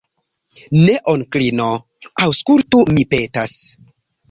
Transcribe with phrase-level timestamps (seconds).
[0.79, 1.67] Ne, onklino,
[2.27, 3.57] aŭskultu, mi petas.